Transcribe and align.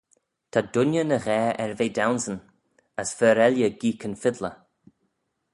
Ta 0.51 0.59
dooinney 0.73 1.05
ny 1.07 1.19
ghaa 1.25 1.49
er 1.63 1.71
ve 1.77 1.85
daunsyn 1.97 2.37
as 3.01 3.09
fer 3.17 3.37
elley 3.47 3.75
geeck 3.81 4.05
yn 4.07 4.15
fiddler. 4.21 4.55